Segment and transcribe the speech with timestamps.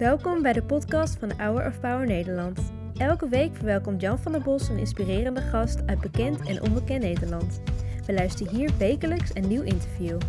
[0.00, 2.72] Welkom bij de podcast van Hour of Power Nederland.
[2.96, 7.62] Elke week verwelkomt Jan van der Bos een inspirerende gast uit bekend en onbekend Nederland.
[8.06, 10.20] We luisteren hier wekelijks een nieuw interview.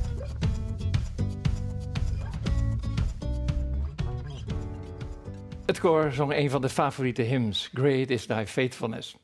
[5.65, 9.15] Het koor zong een van de favoriete hymns, Great is Thy Faithfulness.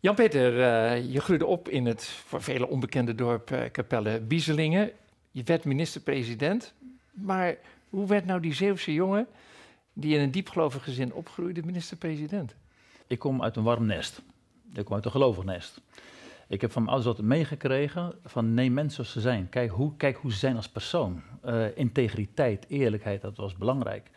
[0.00, 4.90] Jan-Peter, uh, je groeide op in het voor vele onbekende dorp uh, Capelle Bieselingen.
[5.30, 6.74] Je werd minister-president,
[7.12, 7.56] maar
[7.90, 9.26] hoe werd nou die Zeeuwse jongen,
[9.94, 12.54] die in een diepgelovig gezin opgroeide, minister-president?
[13.06, 14.22] Ik kom uit een warm nest.
[14.72, 15.80] Ik kom uit een gelovig nest.
[16.48, 19.48] Ik heb van mijn ouders altijd meegekregen van neem mensen zoals ze zijn.
[19.48, 21.22] Kijk hoe, kijk hoe ze zijn als persoon.
[21.44, 24.10] Uh, integriteit, eerlijkheid, dat was belangrijk.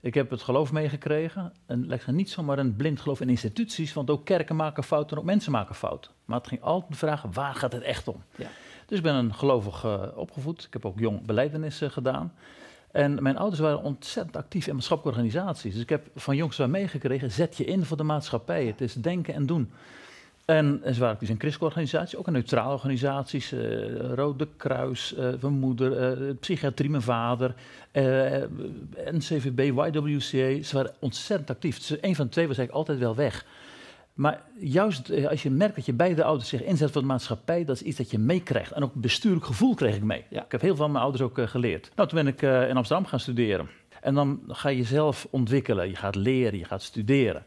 [0.00, 1.52] Ik heb het geloof meegekregen.
[1.66, 5.22] En leg niet zomaar een blind geloof in instituties, want ook kerken maken fouten en
[5.22, 6.10] ook mensen maken fouten.
[6.24, 8.22] Maar het ging altijd de vraag, waar gaat het echt om?
[8.36, 8.48] Ja.
[8.86, 10.64] Dus ik ben een gelovig uh, opgevoed.
[10.64, 12.34] Ik heb ook jong beleidenissen uh, gedaan.
[12.92, 15.72] En mijn ouders waren ontzettend actief in maatschappelijke organisaties.
[15.72, 18.66] Dus ik heb van jongs af meegekregen, zet je in voor de maatschappij.
[18.66, 19.70] Het is denken en doen.
[20.44, 23.52] En, ze waren actief in christelijke organisaties, ook in neutrale organisaties.
[23.52, 27.54] Uh, Rode Kruis, uh, mijn moeder, uh, Psychiatrie, mijn vader,
[29.10, 30.62] NCVB, YWCA.
[30.62, 31.78] Ze waren ontzettend actief.
[31.78, 33.44] Dus een van de twee was eigenlijk altijd wel weg.
[34.14, 37.76] Maar juist als je merkt dat je beide ouders zich inzetten voor de maatschappij, dat
[37.76, 38.72] is iets dat je meekrijgt.
[38.72, 40.24] En ook bestuurlijk gevoel kreeg ik mee.
[40.30, 40.44] Ja.
[40.44, 41.90] Ik heb heel veel van mijn ouders ook geleerd.
[41.96, 43.68] Nou, toen ben ik in Amsterdam gaan studeren.
[44.00, 45.88] En dan ga je jezelf ontwikkelen.
[45.88, 47.44] Je gaat leren, je gaat studeren.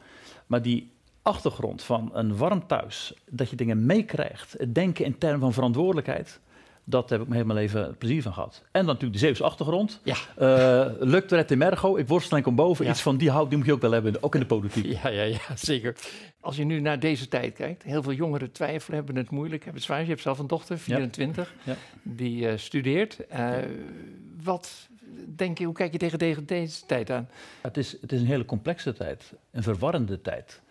[0.48, 0.92] Maar die
[1.22, 6.40] achtergrond van een warm thuis, dat je dingen meekrijgt, het denken in termen van verantwoordelijkheid,
[6.84, 8.62] dat heb ik me helemaal even plezier van gehad.
[8.64, 10.00] En dan natuurlijk de Zeeuwse achtergrond.
[10.04, 10.16] Ja.
[10.40, 12.90] Uh, lukt het in Mergo, ik worstel en kom boven.
[12.90, 14.86] Iets van die hout, die moet je ook wel hebben, ook in de politiek.
[14.86, 15.96] Ja, ja, ja, zeker.
[16.40, 19.82] Als je nu naar deze tijd kijkt, heel veel jongeren twijfelen, hebben het moeilijk, hebben
[19.82, 20.02] het zwaar.
[20.02, 21.76] Je hebt zelf een dochter, 24, ja.
[22.04, 23.18] die uh, studeert.
[23.32, 23.52] Uh,
[24.44, 24.90] wat
[25.36, 27.30] denk je, hoe kijk je tegen deze tijd aan?
[27.62, 30.62] Het is, het is een hele complexe tijd, een verwarrende tijd.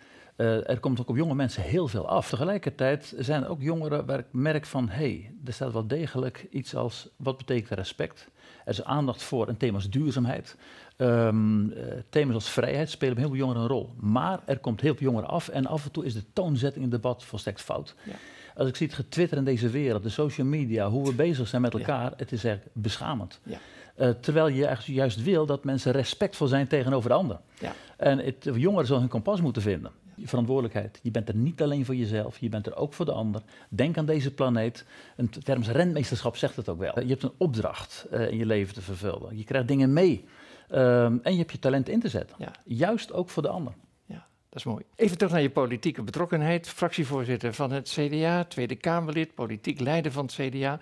[0.42, 2.28] Uh, er komt ook op jonge mensen heel veel af.
[2.28, 4.88] Tegelijkertijd zijn er ook jongeren waar ik merk van...
[4.88, 7.08] hé, hey, er staat wel degelijk iets als...
[7.16, 8.28] wat betekent respect?
[8.64, 10.56] Er is aandacht voor en thema's duurzaamheid.
[10.96, 11.76] Um, uh,
[12.08, 13.94] thema's als vrijheid spelen bij heel veel jongeren een rol.
[14.00, 15.48] Maar er komt heel veel jongeren af...
[15.48, 17.94] en af en toe is de toonzetting in het debat volstrekt fout.
[18.02, 18.14] Ja.
[18.54, 20.88] Als ik zie het getwitter in deze wereld, de social media...
[20.88, 22.12] hoe we bezig zijn met elkaar, ja.
[22.16, 23.40] het is echt beschamend.
[23.42, 23.58] Ja.
[23.96, 27.40] Uh, terwijl je juist wil dat mensen respectvol zijn tegenover de ander.
[27.58, 27.72] Ja.
[27.96, 29.90] En het, jongeren zullen hun kompas moeten vinden
[30.22, 31.00] je verantwoordelijkheid.
[31.02, 33.42] Je bent er niet alleen voor jezelf, je bent er ook voor de ander.
[33.68, 34.84] Denk aan deze planeet.
[35.16, 37.00] Een terms rentmeesterschap zegt het ook wel.
[37.00, 39.36] Je hebt een opdracht uh, in je leven te vervullen.
[39.36, 40.24] Je krijgt dingen mee.
[40.70, 42.36] Um, en je hebt je talent in te zetten.
[42.38, 42.52] Ja.
[42.64, 43.72] Juist ook voor de ander.
[44.04, 44.84] Ja, dat is mooi.
[44.96, 46.68] Even terug naar je politieke betrokkenheid.
[46.68, 50.78] Fractievoorzitter van het CDA, Tweede Kamerlid, politiek leider van het CDA.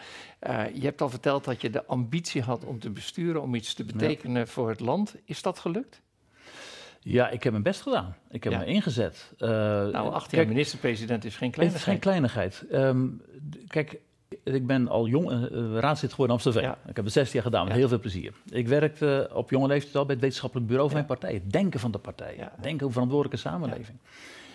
[0.48, 3.74] Uh, je hebt al verteld dat je de ambitie had om te besturen, om iets
[3.74, 4.46] te betekenen ja.
[4.46, 5.14] voor het land.
[5.24, 6.02] Is dat gelukt?
[7.02, 8.16] Ja, ik heb mijn best gedaan.
[8.30, 8.58] Ik heb ja.
[8.58, 9.32] me ingezet.
[9.38, 11.86] Uh, nou, 18 jaar minister-president is geen kleinigheid.
[11.86, 12.64] Het is geen kleinigheid.
[12.72, 13.22] Um,
[13.68, 13.98] kijk,
[14.44, 16.62] ik ben al jong uh, raadslid geworden in Amsterdam.
[16.62, 16.78] Ja.
[16.90, 18.32] Ik heb het 16 jaar gedaan, met heel veel plezier.
[18.48, 21.32] Ik werkte op jonge leeftijd al bij het wetenschappelijk bureau van mijn partij.
[21.32, 22.50] Het denken van de partij.
[22.60, 23.98] Denken over verantwoordelijke samenleving.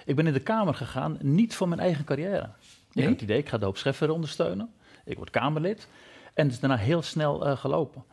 [0.05, 2.49] Ik ben in de Kamer gegaan, niet voor mijn eigen carrière.
[2.93, 4.69] Ik had het idee, ik ga de hoop Scheffer ondersteunen.
[5.05, 5.87] Ik word Kamerlid.
[6.33, 8.03] En het is daarna heel snel uh, gelopen.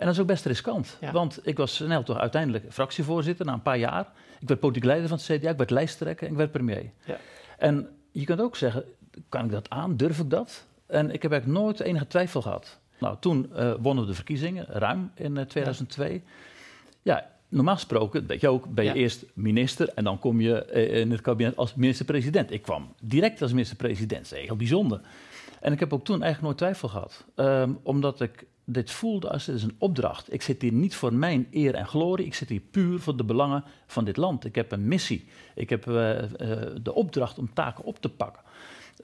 [0.00, 0.96] En dat is ook best riskant.
[1.00, 1.12] Ja.
[1.12, 4.06] Want ik was snel toch uiteindelijk fractievoorzitter na een paar jaar.
[4.40, 6.90] Ik werd politiek leider van het CDA, ik werd lijsttrekker en ik werd premier.
[7.04, 7.16] Ja.
[7.58, 8.84] En je kunt ook zeggen,
[9.28, 9.96] kan ik dat aan?
[9.96, 10.66] Durf ik dat?
[10.86, 12.78] En ik heb eigenlijk nooit enige twijfel gehad.
[12.98, 16.12] Nou, toen uh, wonnen we de verkiezingen, ruim in uh, 2002.
[16.12, 16.20] Ja.
[17.02, 17.30] ja.
[17.48, 18.96] normaal gesproken, weet je ook, ben je ja.
[18.96, 22.52] eerst minister en dan kom je uh, in het kabinet als minister-president.
[22.52, 25.00] Ik kwam direct als minister-president, dat is heel bijzonder.
[25.60, 27.24] En ik heb ook toen eigenlijk nooit twijfel gehad.
[27.36, 30.32] Um, omdat ik dit voelde als het een opdracht.
[30.32, 33.24] Ik zit hier niet voor mijn eer en glorie, ik zit hier puur voor de
[33.24, 34.44] belangen van dit land.
[34.44, 36.26] Ik heb een missie, ik heb uh, uh,
[36.82, 38.42] de opdracht om taken op te pakken.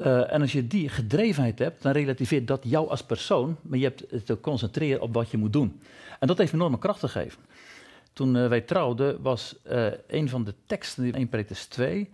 [0.00, 3.84] Uh, en als je die gedrevenheid hebt, dan relativeert dat jou als persoon, maar je
[3.84, 5.80] hebt te concentreren op wat je moet doen.
[6.20, 7.42] En dat heeft enorme kracht gegeven.
[8.12, 9.56] Toen wij trouwden, was
[10.06, 12.10] een van de teksten in 1 Petrus 2,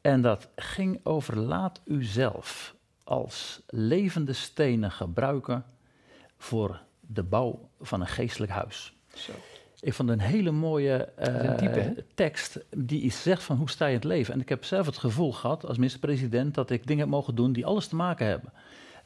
[0.00, 2.74] en dat ging over laat u zelf
[3.04, 5.64] als levende stenen gebruiken
[6.38, 8.94] voor de bouw van een geestelijk huis.
[9.14, 9.32] Zo.
[9.80, 13.90] Ik vond een hele mooie uh, diepe, tekst die iets zegt van hoe sta je
[13.90, 14.34] in het leven.
[14.34, 17.52] En ik heb zelf het gevoel gehad als minister-president dat ik dingen heb mogen doen
[17.52, 18.52] die alles te maken hebben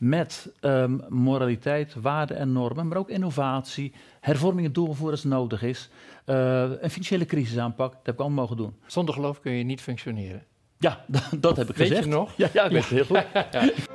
[0.03, 5.91] met um, moraliteit, waarden en normen, maar ook innovatie, hervormingen doorvoeren als nodig is,
[6.27, 8.75] uh, een financiële crisis aanpak, dat heb ik allemaal mogen doen.
[8.87, 10.45] Zonder geloof kun je niet functioneren.
[10.79, 11.05] Ja,
[11.41, 12.05] dat heb ik weet gezegd.
[12.05, 12.33] Weet je nog?
[12.37, 13.25] Ja, ja ik weet het heel goed.
[13.53, 13.71] ja.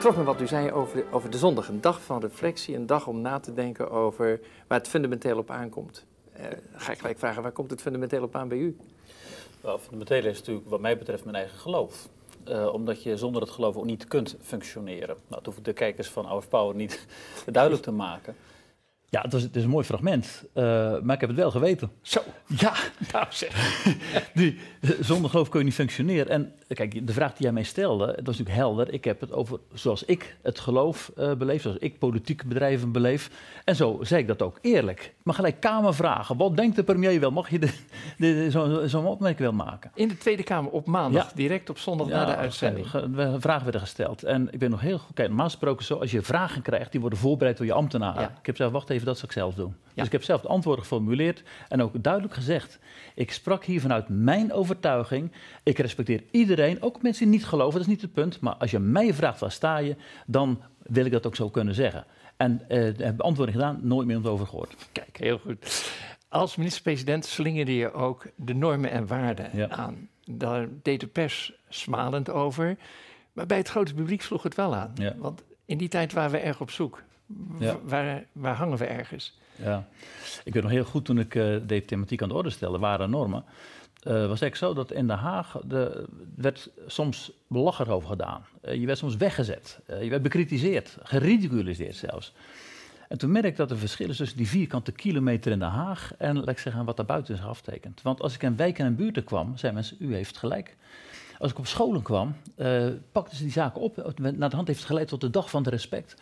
[0.00, 1.68] trof me wat u zei over, over de zondag.
[1.68, 5.50] Een dag van reflectie, een dag om na te denken over waar het fundamenteel op
[5.50, 6.06] aankomt.
[6.36, 6.44] Uh,
[6.74, 8.76] ga ik gelijk vragen, waar komt het fundamenteel op aan bij u?
[9.62, 12.08] Nou, fundamenteel is natuurlijk wat mij betreft mijn eigen geloof.
[12.48, 15.06] Uh, omdat je zonder het geloof ook niet kunt functioneren.
[15.06, 17.06] Nou, dat hoef ik de kijkers van Our Power niet
[17.46, 18.34] duidelijk te maken.
[19.08, 20.64] Ja, het is, het is een mooi fragment, uh,
[21.00, 21.90] maar ik heb het wel geweten.
[22.02, 22.20] Zo.
[22.46, 22.74] Ja.
[23.12, 23.84] Nou zeg.
[24.34, 24.58] die,
[25.00, 26.28] zonder geloof kun je niet functioneren.
[26.28, 28.92] En kijk, de vraag die jij mij stelde, dat is natuurlijk helder.
[28.92, 33.30] Ik heb het over zoals ik het geloof uh, beleef, zoals ik politieke bedrijven beleef.
[33.64, 35.14] En zo zei ik dat ook eerlijk.
[35.22, 36.36] Maar gelijk Kamervragen.
[36.36, 37.30] Wat denkt de premier wel?
[37.30, 39.90] Mag je zo'n zo opmerking wel maken?
[39.94, 41.34] In de Tweede Kamer op maandag, ja.
[41.34, 42.86] direct op zondag na de uitzending.
[43.38, 44.22] Vragen werden gesteld.
[44.22, 45.14] En ik ben nog heel goed.
[45.14, 48.30] Kijk, normaal gesproken zo, als je vragen krijgt, die worden voorbereid door je ambtenaren.
[48.40, 49.74] Ik heb zelf, wacht even dat zal ik zelf doen.
[49.94, 52.78] Dus ik heb zelf het antwoord geformuleerd en ook duidelijk gezegd.
[53.14, 55.32] Ik sprak hier vanuit mijn overtuiging.
[55.62, 58.40] Ik respecteer iedereen, ook mensen die niet geloven, dat is niet het punt.
[58.40, 59.96] Maar als je mij vraagt waar sta je,
[60.26, 62.04] dan wil ik dat ook zo kunnen zeggen.
[62.36, 64.74] En heb beantwoording gedaan, nooit meer over gehoord.
[64.92, 65.90] Kijk, heel goed.
[66.28, 70.08] Als minister-president slingerde je ook de normen en waarden aan.
[70.24, 72.76] Daar deed de pers smalend over.
[73.32, 74.94] Maar bij het grote publiek sloeg het wel aan.
[75.16, 77.02] Want in die tijd waren we erg op zoek.
[77.58, 77.78] Ja.
[77.82, 79.38] Waar, waar hangen we ergens?
[79.56, 79.88] Ja,
[80.44, 83.10] ik weet nog heel goed toen ik uh, deze thematiek aan de orde stelde, waren
[83.10, 83.44] normen.
[84.06, 86.04] Uh, was eigenlijk zo dat in Den Haag de,
[86.36, 88.44] werd soms belacherd over gedaan.
[88.64, 89.80] Uh, je werd soms weggezet.
[89.86, 92.32] je werd bekritiseerd, geridiculiseerd zelfs.
[93.08, 96.12] En toen merkte ik dat er verschil is tussen die vierkante kilometer in Den Haag
[96.18, 98.02] en laat ik zeggen, wat daar buiten is aftekend.
[98.02, 100.76] Want als ik in wijken en buurten kwam, zei mensen, u heeft gelijk.
[101.40, 104.18] Als ik op scholen kwam, uh, pakten ze die zaken op.
[104.18, 106.14] Naar de hand heeft het geleid tot de dag van het respect.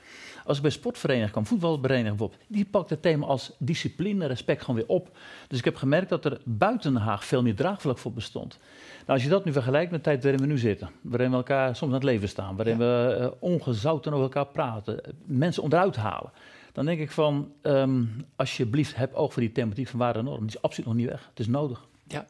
[0.45, 4.77] Als ik bij sportvereniging kwam, voetbalvereniging bijvoorbeeld, die pakte het thema als discipline, respect gewoon
[4.77, 5.17] weer op.
[5.49, 8.59] Dus ik heb gemerkt dat er buiten Den Haag veel meer draagvlak voor bestond.
[8.99, 11.37] Nou, als je dat nu vergelijkt met de tijd waarin we nu zitten, waarin we
[11.37, 15.97] elkaar soms aan het leven staan, waarin we uh, ongezouten over elkaar praten, mensen onderuit
[15.97, 16.31] halen.
[16.73, 20.39] Dan denk ik van, um, alsjeblieft, heb oog voor die thematiek van waarde en norm.
[20.39, 21.27] Die is absoluut nog niet weg.
[21.31, 21.87] Het is nodig.
[22.07, 22.27] Ja.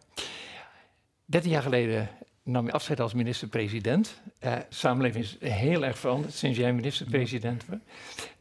[1.25, 2.09] 13 jaar geleden
[2.49, 4.21] nam je afscheid als minister-president.
[4.45, 7.79] Uh, samenleving is heel erg veranderd sinds jij minister-president was.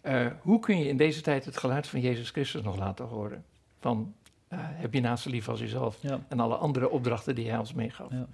[0.04, 3.44] Uh, hoe kun je in deze tijd het geluid van Jezus Christus nog laten horen?
[3.80, 4.13] Van
[4.50, 6.19] uh, heb je naast lief als jezelf ja.
[6.27, 8.12] en alle andere opdrachten die hij ons meegaf.
[8.12, 8.27] Ja.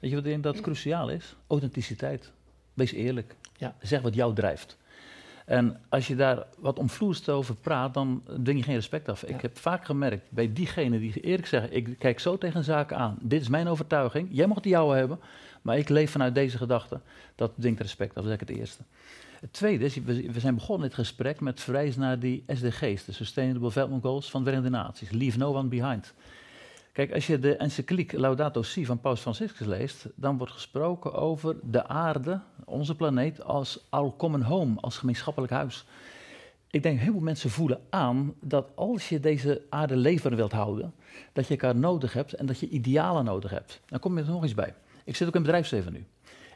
[0.00, 1.36] Weet je wat ik denk dat cruciaal is?
[1.46, 2.32] Authenticiteit.
[2.74, 3.34] Wees eerlijk.
[3.56, 3.74] Ja.
[3.80, 4.76] Zeg wat jou drijft.
[5.44, 9.24] En als je daar wat omvloerst over praat, dan dwing je geen respect af.
[9.24, 13.16] Ik heb vaak gemerkt bij diegenen die eerlijk zeggen: Ik kijk zo tegen zaken aan.
[13.20, 14.28] Dit is mijn overtuiging.
[14.30, 15.20] Jij mag die jouwe hebben.
[15.62, 17.00] Maar ik leef vanuit deze gedachte.
[17.34, 18.24] Dat dwingt respect af.
[18.24, 18.82] Dat is het eerste.
[19.40, 23.68] Het tweede is: we zijn begonnen dit gesprek met verwijzen naar die SDG's, de Sustainable
[23.68, 25.10] Development Goals van de Verenigde Naties.
[25.10, 26.14] Leave no one behind.
[26.94, 31.56] Kijk, als je de encycliek Laudato Si van Paus Franciscus leest, dan wordt gesproken over
[31.62, 35.84] de aarde, onze planeet, als our common home, als gemeenschappelijk huis.
[36.70, 40.94] Ik denk, heel veel mensen voelen aan dat als je deze aarde leefbaar wilt houden,
[41.32, 43.80] dat je elkaar nodig hebt en dat je idealen nodig hebt.
[43.86, 44.74] Dan kom je er nog eens bij.
[45.04, 46.06] Ik zit ook in bedrijfsleven nu.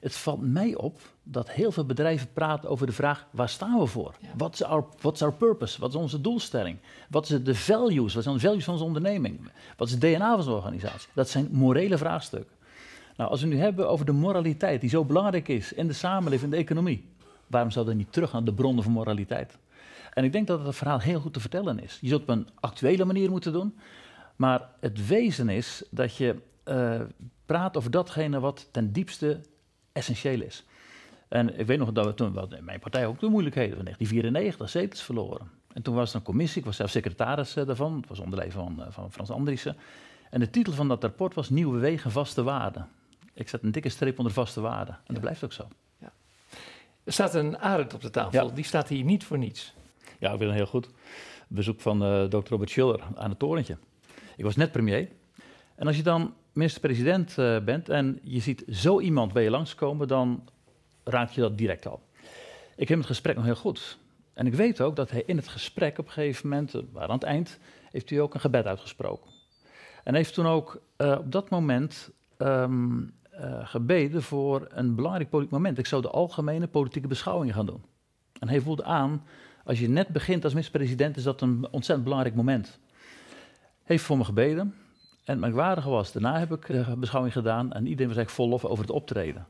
[0.00, 3.86] Het valt mij op dat heel veel bedrijven praten over de vraag: waar staan we
[3.86, 4.14] voor?
[4.36, 5.80] Wat is our, what's our purpose?
[5.80, 6.78] Wat is onze doelstelling?
[7.10, 8.14] Wat is de values?
[8.14, 9.50] Wat zijn de values van onze onderneming?
[9.76, 11.08] Wat is het DNA van onze organisatie?
[11.14, 12.56] Dat zijn morele vraagstukken.
[13.18, 16.52] Nou, als we nu hebben over de moraliteit, die zo belangrijk is in de samenleving,
[16.52, 17.08] in de economie,
[17.46, 19.58] waarom zouden we niet terug naar de bronnen van moraliteit?
[20.12, 21.98] En ik denk dat het verhaal heel goed te vertellen is.
[22.00, 23.78] Je zult het op een actuele manier moeten doen,
[24.36, 27.00] maar het wezen is dat je uh,
[27.46, 29.40] praat over datgene wat ten diepste
[29.92, 30.64] essentieel is.
[31.28, 34.70] En ik weet nog dat we toen, wat mijn partij ook de moeilijkheden van 1994,
[34.70, 35.50] zetels verloren.
[35.72, 38.38] En toen was er een commissie, ik was zelf secretaris uh, daarvan, het was onder
[38.38, 39.76] leven van, uh, van Frans Andriessen.
[40.30, 42.88] En de titel van dat rapport was Nieuwe Wegen, Vaste Waarden.
[43.38, 44.94] Ik zet een dikke streep onder vaste waarden.
[45.06, 45.68] En dat blijft ook zo.
[45.98, 46.12] Ja.
[47.04, 49.74] Er staat een arend op de tafel, die staat hier niet voor niets.
[50.18, 50.88] Ja, ik het heel goed.
[51.48, 53.76] Bezoek van uh, dokter Robert Schiller aan het torentje.
[54.36, 55.08] Ik was net premier.
[55.74, 60.08] En als je dan minister-president uh, bent en je ziet zo iemand bij je langskomen,
[60.08, 60.48] dan
[61.04, 62.02] raad je dat direct al.
[62.76, 63.98] Ik heb het gesprek nog heel goed.
[64.32, 67.08] En ik weet ook dat hij in het gesprek op een gegeven moment, uh, waar
[67.08, 67.58] aan het eind,
[67.90, 69.30] heeft hij ook een gebed uitgesproken.
[70.04, 73.12] En heeft toen ook op dat moment um,
[73.62, 75.78] gebeden voor een belangrijk politiek moment.
[75.78, 77.84] Ik zou de algemene politieke beschouwingen gaan doen.
[78.38, 79.22] En hij voelde aan,
[79.64, 82.78] als je net begint als minister-president, is dat een ontzettend belangrijk moment.
[83.84, 84.74] Heeft voor me gebeden.
[85.24, 88.48] En het merkwaardige was, daarna heb ik de beschouwing gedaan en iedereen was eigenlijk vol
[88.48, 89.46] lof over het optreden.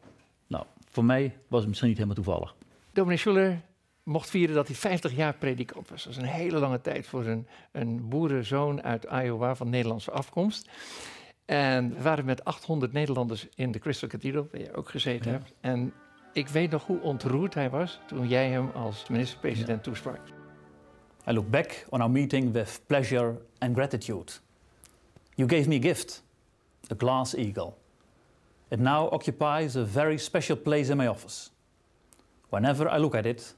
[0.47, 2.55] Nou, voor mij was het misschien niet helemaal toevallig.
[2.93, 3.61] Dominee Schuller
[4.03, 6.05] mocht vieren dat hij 50 jaar predikant was.
[6.05, 10.71] Dat is een hele lange tijd voor een, een boerenzoon uit Iowa van Nederlandse afkomst.
[11.49, 15.55] En we waren met 800 Nederlanders in de Crystal Cathedral, waar je ook gezeten hebt.
[15.61, 15.93] En
[16.39, 20.21] Ik weet nog hoe ontroerd hij was toen jij hem als minister-president toesprak.
[21.29, 24.33] I look back on our meeting with pleasure and gratitude.
[25.35, 26.23] You gave me a gift,
[26.93, 27.73] a glass eagle.
[28.69, 31.51] It now occupies a very special place in my office.
[32.49, 33.55] Whenever I look at it,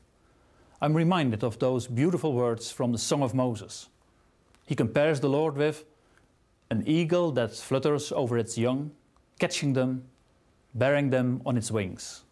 [0.80, 3.88] I'm reminded of those beautiful words from the Song of Moses.
[4.64, 5.85] He compares the Lord with
[6.71, 8.93] an eagle that flutters over its young,
[9.39, 10.05] catching them,
[10.75, 12.23] bearing them on its wings.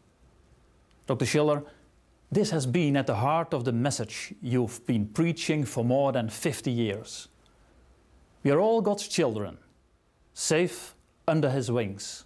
[1.06, 1.26] Dr.
[1.26, 1.64] Schiller,
[2.30, 6.28] this has been at the heart of the message you've been preaching for more than
[6.28, 7.28] 50 years.
[8.42, 9.58] We are all God's children,
[10.34, 10.94] safe
[11.26, 12.24] under His wings,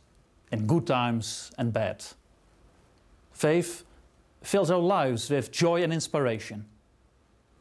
[0.51, 2.05] in good times and bad.
[3.33, 3.85] Faith
[4.43, 6.67] fills our lives with joy and inspiration.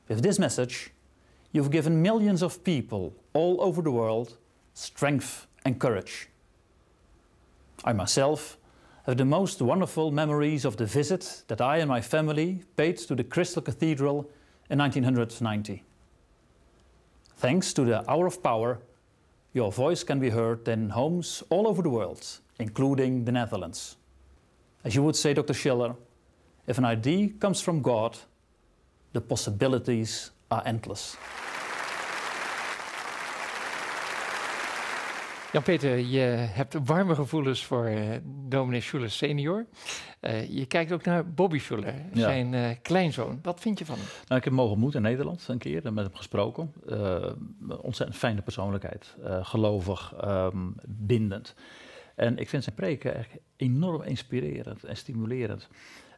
[0.07, 0.91] With this message,
[1.51, 4.37] you've given millions of people all over the world
[4.81, 6.27] strength and courage.
[7.83, 8.57] I myself
[9.05, 13.15] have the most wonderful memories of the visit that I and my family paid to
[13.15, 14.29] the Crystal Cathedral
[14.69, 15.83] in 1990.
[17.37, 18.79] Thanks to the Hour of Power,
[19.53, 23.97] your voice can be heard in homes all over the world, including the Netherlands.
[24.83, 25.53] As you would say, Dr.
[25.53, 25.95] Schiller,
[26.67, 28.17] if an idea comes from God,
[29.13, 31.17] the possibilities are endless.
[35.51, 38.15] Jan-Peter, je hebt warme gevoelens voor uh,
[38.47, 39.65] dominee Schuller senior.
[40.21, 42.19] Uh, je kijkt ook naar Bobby Schuller, ja.
[42.19, 43.39] zijn uh, kleinzoon.
[43.41, 44.05] Wat vind je van hem?
[44.05, 46.73] Nou, ik heb hem mogen ontmoeten in Nederland een keer en met hem gesproken.
[47.81, 51.55] ontzettend fijne persoonlijkheid, gelovig, um, bindend.
[52.15, 55.67] En ik vind zijn preken echt enorm inspirerend en stimulerend.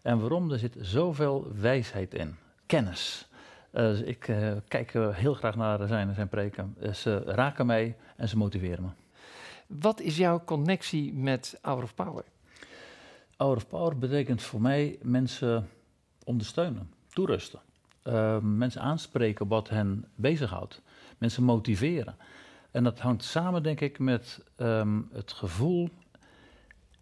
[0.02, 0.52] En waarom?
[0.52, 2.36] Er zit zoveel wijsheid in,
[2.66, 3.28] kennis.
[3.72, 4.20] Dus ik
[4.68, 6.76] kijk heel graag naar zijn, zijn preken.
[6.94, 9.03] Ze raken mij en ze motiveren me.
[9.68, 12.24] Wat is jouw connectie met Hour of Power?
[13.38, 15.70] Hour of Power betekent voor mij mensen
[16.24, 17.60] ondersteunen, toerusten.
[18.04, 20.82] Uh, mensen aanspreken wat hen bezighoudt.
[21.18, 22.16] Mensen motiveren.
[22.72, 25.90] En dat hangt samen, denk ik, met um, het gevoel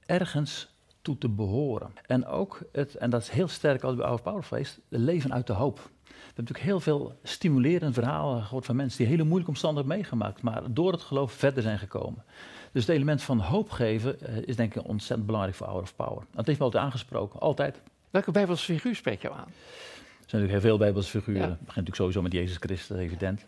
[0.06, 0.70] ergens
[1.02, 1.94] toe te behoren.
[2.06, 5.54] En ook, het, en dat is heel sterk als bij Power geweest, leven uit de
[5.54, 5.90] hoop.
[6.12, 10.42] We hebben natuurlijk heel veel stimulerende verhalen gehoord van mensen die hele moeilijke omstandigheden meegemaakt,
[10.42, 12.24] maar door het geloof verder zijn gekomen.
[12.72, 15.96] Dus het element van hoop geven uh, is denk ik ontzettend belangrijk voor Hour of
[15.96, 16.24] Power.
[16.32, 17.82] Dat heeft me altijd aangesproken, altijd.
[18.10, 19.48] Welke Bijbelse figuur spreekt jou aan?
[19.48, 21.42] Er zijn natuurlijk heel veel Bijbelse figuren.
[21.42, 21.48] Ja.
[21.48, 23.46] Het begint natuurlijk sowieso met Jezus Christus, evident.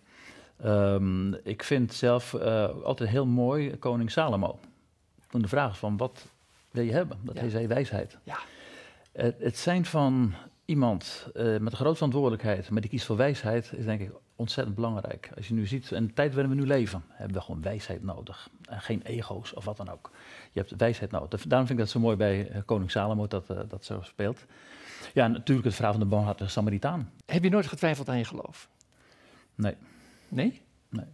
[0.66, 4.60] Um, ik vind zelf uh, altijd heel mooi koning Salomo.
[5.30, 6.26] Toen de vraag van wat
[6.72, 7.18] wil je hebben?
[7.22, 7.50] Dat ja.
[7.50, 8.18] zei wijsheid.
[8.24, 8.38] Ja.
[9.16, 10.34] Uh, het zijn van
[10.66, 14.76] iemand uh, met een grote verantwoordelijkheid, maar die kiest voor wijsheid, is denk ik ontzettend
[14.76, 15.30] belangrijk.
[15.36, 18.04] Als je nu ziet, in de tijd waarin we nu leven, hebben we gewoon wijsheid
[18.04, 18.50] nodig.
[18.70, 20.12] En geen ego's of wat dan ook.
[20.52, 21.48] Je hebt wijsheid nodig.
[21.48, 24.46] Daarom vind ik dat zo mooi bij uh, koning Salomo dat uh, dat zo speelt.
[25.14, 27.12] Ja, natuurlijk het verhaal van de barmhartige Samaritaan.
[27.26, 28.70] Heb je nooit getwijfeld aan je geloof?
[29.56, 29.76] Nee.
[30.28, 30.62] Nee?
[30.90, 31.06] Nee.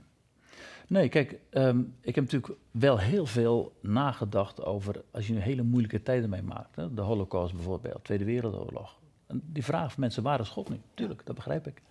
[0.88, 5.63] Nee, kijk, um, ik heb natuurlijk wel heel veel nagedacht over als je nu hele
[5.63, 6.75] moeilijke tijden meemaakt.
[6.96, 9.00] De Holocaust bijvoorbeeld, Tweede Wereldoorlog.
[9.33, 10.79] Die vraag van mensen, waar is God nu?
[10.93, 11.81] Tuurlijk, dat begrijp ik.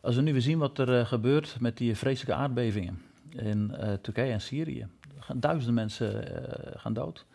[0.00, 4.32] Als we nu zien wat er uh, gebeurt met die vreselijke aardbevingen in uh, Turkije
[4.32, 4.88] en Syrië.
[5.18, 7.26] Gaan duizenden mensen uh, gaan dood.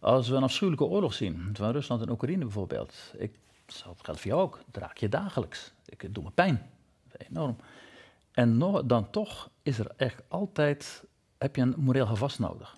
[0.00, 3.12] Als we een afschuwelijke oorlog zien, van Rusland en Oekraïne bijvoorbeeld.
[3.16, 5.72] Ik, dat geldt voor jou ook, dat raak je dagelijks.
[5.84, 6.70] Ik doe me pijn,
[7.28, 7.56] enorm.
[8.32, 11.04] En dan toch is er echt altijd,
[11.38, 12.76] heb je een moreel gevast nodig.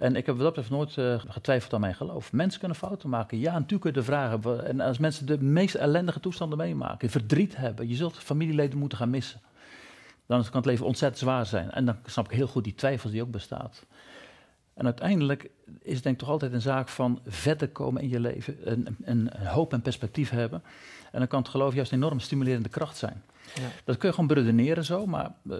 [0.00, 2.32] En ik heb wat dat betreft nooit uh, getwijfeld aan mijn geloof.
[2.32, 3.38] Mensen kunnen fouten maken.
[3.38, 4.66] Ja, natuurlijk kun je de vragen.
[4.66, 9.10] En als mensen de meest ellendige toestanden meemaken, verdriet hebben, je zult familieleden moeten gaan
[9.10, 9.40] missen.
[10.26, 11.70] Dan kan het leven ontzettend zwaar zijn.
[11.70, 13.86] En dan snap ik heel goed die twijfel die ook bestaat.
[14.74, 15.50] En uiteindelijk
[15.82, 18.56] is het denk ik toch altijd een zaak van verder komen in je leven.
[18.70, 20.62] Een, een, een hoop en perspectief hebben.
[21.12, 23.22] En dan kan het geloof juist een enorm stimulerende kracht zijn.
[23.54, 23.68] Ja.
[23.84, 25.06] Dat kun je gewoon beredeneren zo.
[25.06, 25.56] Maar uh,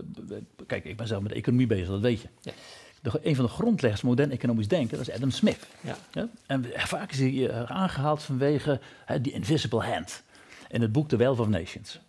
[0.67, 2.29] kijk, ik ben zelf met de economie bezig, dat weet je.
[2.41, 2.53] Ja
[3.01, 5.67] de, een van de grondleggers modern economisch denken, dat is Adam Smith.
[5.81, 5.97] Ja.
[6.13, 6.29] ja?
[6.47, 8.81] En vaak is hij uh, aangehaald vanwege
[9.23, 10.23] die invisible hand
[10.69, 12.01] in het boek The Wealth of Nations.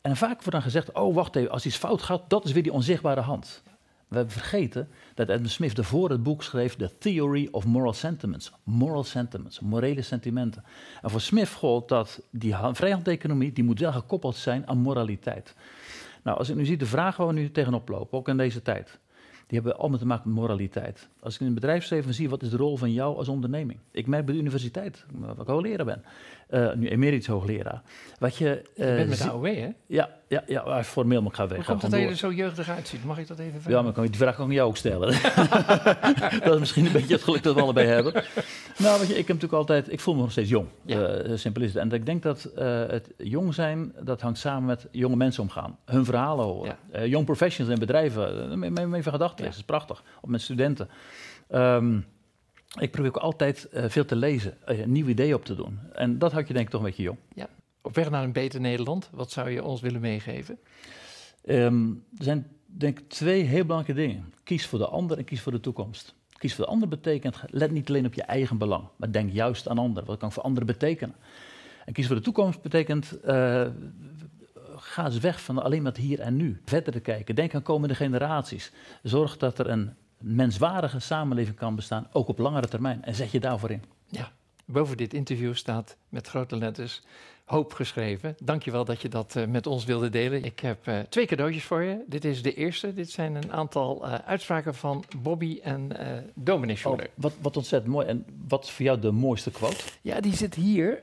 [0.00, 2.62] En vaak wordt dan gezegd, oh wacht even, als iets fout gaat, dat is weer
[2.62, 3.62] die onzichtbare hand.
[4.08, 8.52] We hebben vergeten dat Adam Smith ervoor het boek schreef The Theory of Moral Sentiments.
[8.62, 10.64] Moral sentiments, morele sentimenten.
[11.02, 15.54] En voor Smith gold dat die vrijhandeconomie, die moet wel gekoppeld zijn aan moraliteit.
[16.22, 18.62] Nou, als ik nu zie de vraag waar we nu tegenop lopen, ook in deze
[18.62, 18.98] tijd
[19.52, 21.08] die hebben allemaal te maken met moraliteit.
[21.20, 23.78] Als ik in een bedrijfsleven zie, wat is de rol van jou als onderneming?
[23.90, 26.02] Ik merk bij de universiteit, waar ik hoogleraar ben,
[26.52, 27.82] uh, nu emeritus hoogleraar.
[28.18, 29.68] Wat je, uh, je bent met de AOW, hè?
[29.86, 31.56] Ja, ja, ja formeel mag ik gaan weg.
[31.56, 33.04] Hoe komt dat je er zo jeugdig uitziet?
[33.04, 33.70] Mag ik dat even vragen?
[33.70, 35.08] Ja, maar kan je die vraag ook aan jou ook stellen.
[36.44, 38.12] dat is misschien een beetje het geluk dat we allebei hebben.
[38.78, 40.66] Nou, weet je, ik heb natuurlijk altijd, ik voel me nog steeds jong.
[40.84, 41.24] Ja.
[41.24, 41.82] Uh, simpel is het.
[41.82, 42.50] En ik denk dat
[42.88, 45.78] het jong zijn, dat hangt samen met jonge mensen omgaan.
[45.84, 46.76] Hun verhalen horen.
[46.92, 47.04] Ja.
[47.04, 49.44] young professionals en bedrijven, mee, mee, mee van gedachten.
[49.44, 49.50] Ja.
[49.50, 50.02] Dat is prachtig.
[50.20, 50.88] Of met studenten.
[51.50, 52.06] Um,
[52.80, 55.78] ik probeer ook altijd uh, veel te lezen, uh, nieuwe ideeën op te doen.
[55.92, 57.18] En dat had je denk ik toch een beetje jong.
[57.34, 57.48] Ja.
[57.80, 60.58] Op weg naar een beter Nederland, wat zou je ons willen meegeven?
[61.44, 64.32] Um, er zijn denk ik twee heel belangrijke dingen.
[64.44, 66.14] Kies voor de ander en kies voor de toekomst.
[66.32, 69.68] Kies voor de ander betekent, let niet alleen op je eigen belang, maar denk juist
[69.68, 70.08] aan anderen.
[70.08, 71.14] Wat kan voor anderen betekenen?
[71.84, 73.66] En kies voor de toekomst betekent, uh,
[74.76, 76.60] ga eens weg van alleen maar het hier en nu.
[76.64, 78.72] Verder te kijken, denk aan komende generaties.
[79.02, 83.04] Zorg dat er een menswaardige samenleving kan bestaan, ook op langere termijn.
[83.04, 83.82] En zet je daarvoor in.
[84.06, 84.32] Ja,
[84.64, 87.02] boven dit interview staat met grote letters
[87.44, 88.36] hoop geschreven.
[88.42, 90.44] Dankjewel dat je dat uh, met ons wilde delen.
[90.44, 92.04] Ik heb uh, twee cadeautjes voor je.
[92.06, 92.94] Dit is de eerste.
[92.94, 95.90] Dit zijn een aantal uh, uitspraken van Bobby en
[96.34, 97.06] Dominic Schuller.
[97.06, 98.06] Oh, wat, wat ontzettend mooi.
[98.06, 99.84] En wat is voor jou de mooiste quote?
[100.00, 101.02] Ja, die zit hier.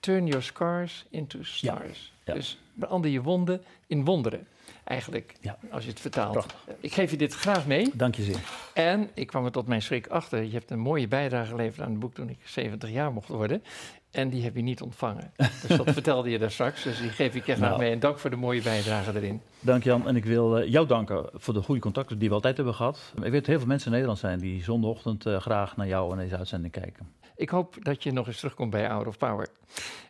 [0.00, 2.12] Turn your scars into stars.
[2.24, 2.34] Ja, ja.
[2.34, 4.46] Dus verander je wonden in wonderen
[4.86, 5.58] eigenlijk, ja.
[5.70, 6.32] als je het vertaalt.
[6.32, 6.56] Prachtig.
[6.80, 7.90] Ik geef je dit graag mee.
[7.94, 8.40] Dank je zeer.
[8.74, 10.42] En ik kwam er tot mijn schrik achter.
[10.42, 13.62] Je hebt een mooie bijdrage geleverd aan het boek toen ik 70 jaar mocht worden.
[14.10, 15.32] En die heb je niet ontvangen.
[15.66, 16.82] Dus dat vertelde je daar straks.
[16.82, 17.80] Dus die geef ik je graag nou.
[17.80, 17.92] mee.
[17.92, 19.40] En dank voor de mooie bijdrage erin.
[19.60, 20.08] Dank Jan.
[20.08, 23.12] En ik wil uh, jou danken voor de goede contacten die we altijd hebben gehad.
[23.14, 26.12] Ik weet dat heel veel mensen in Nederland zijn die zondagochtend uh, graag naar jou
[26.12, 27.12] en deze uitzending kijken.
[27.36, 29.48] Ik hoop dat je nog eens terugkomt bij Hour of Power.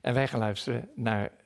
[0.01, 1.31] En wij gaan luisteren naar